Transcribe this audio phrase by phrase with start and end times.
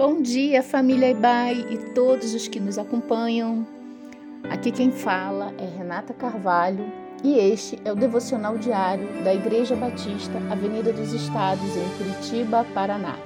[0.00, 3.66] Bom dia, família Ibai e todos os que nos acompanham.
[4.44, 6.90] Aqui quem fala é Renata Carvalho
[7.22, 13.18] e este é o devocional diário da Igreja Batista, Avenida dos Estados, em Curitiba, Paraná.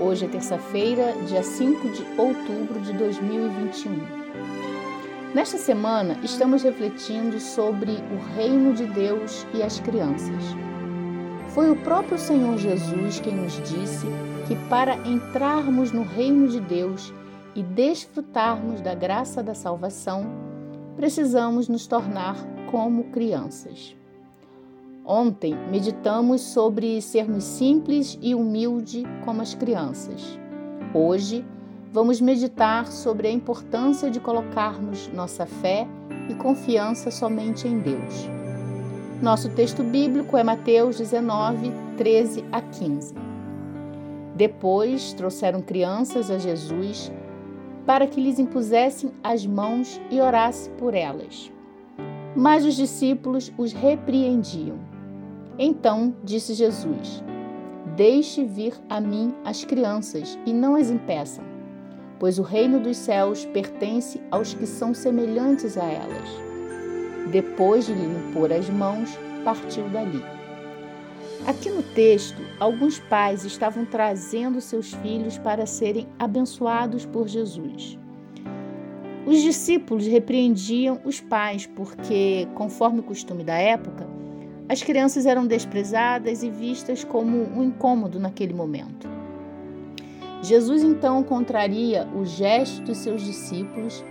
[0.00, 4.00] Hoje é terça-feira, dia 5 de outubro de 2021.
[5.32, 10.67] Nesta semana, estamos refletindo sobre o reino de Deus e as crianças.
[11.48, 14.06] Foi o próprio Senhor Jesus quem nos disse
[14.46, 17.12] que para entrarmos no reino de Deus
[17.54, 20.26] e desfrutarmos da graça da salvação,
[20.96, 22.36] precisamos nos tornar
[22.70, 23.96] como crianças.
[25.04, 30.38] Ontem meditamos sobre sermos simples e humilde como as crianças.
[30.92, 31.44] Hoje
[31.90, 35.88] vamos meditar sobre a importância de colocarmos nossa fé
[36.28, 38.28] e confiança somente em Deus.
[39.20, 43.14] Nosso texto bíblico é Mateus 19, 13 a 15.
[44.36, 47.10] Depois trouxeram crianças a Jesus
[47.84, 51.50] para que lhes impusessem as mãos e orasse por elas.
[52.36, 54.78] Mas os discípulos os repreendiam.
[55.58, 57.20] Então disse Jesus:
[57.96, 61.42] Deixe vir a mim as crianças e não as impeçam,
[62.20, 66.47] pois o reino dos céus pertence aos que são semelhantes a elas.
[67.30, 69.10] Depois de lhe impor as mãos,
[69.44, 70.22] partiu dali.
[71.46, 77.98] Aqui no texto, alguns pais estavam trazendo seus filhos para serem abençoados por Jesus.
[79.26, 84.06] Os discípulos repreendiam os pais porque, conforme o costume da época,
[84.68, 89.08] as crianças eram desprezadas e vistas como um incômodo naquele momento.
[90.42, 94.04] Jesus então contraria o gesto dos seus discípulos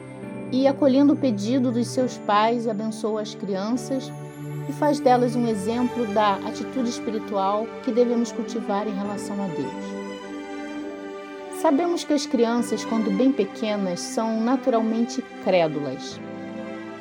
[0.51, 4.11] e, acolhendo o pedido dos seus pais, abençoou as crianças
[4.69, 9.97] e faz delas um exemplo da atitude espiritual que devemos cultivar em relação a Deus.
[11.61, 16.19] Sabemos que as crianças, quando bem pequenas, são naturalmente crédulas.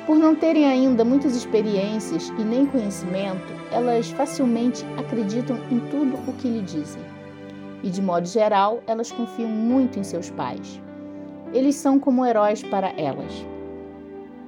[0.05, 6.33] Por não terem ainda muitas experiências e nem conhecimento, elas facilmente acreditam em tudo o
[6.33, 7.01] que lhe dizem.
[7.83, 10.81] E, de modo geral, elas confiam muito em seus pais.
[11.57, 13.33] Eles são como heróis para elas.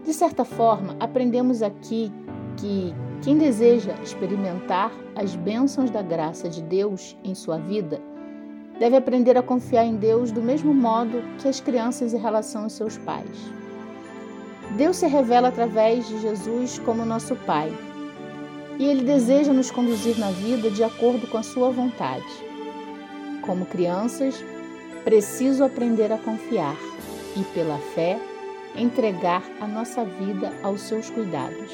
[0.06, 2.12] De certa forma, aprendemos aqui
[2.56, 2.94] que
[3.24, 8.00] quem deseja experimentar as bênçãos da graça de Deus em sua vida
[8.78, 12.74] deve aprender a confiar em Deus do mesmo modo que as crianças em relação aos
[12.74, 13.52] seus pais.
[14.78, 17.76] Deus se revela através de Jesus como nosso Pai
[18.78, 22.24] e Ele deseja nos conduzir na vida de acordo com a Sua vontade.
[23.42, 24.46] Como crianças,
[25.04, 26.78] preciso aprender a confiar
[27.40, 28.20] e, pela fé,
[28.76, 31.72] entregar a nossa vida aos seus cuidados.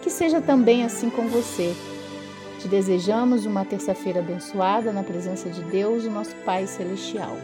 [0.00, 1.74] Que seja também assim com você.
[2.58, 7.36] Te desejamos uma terça-feira abençoada na presença de Deus, o nosso Pai Celestial.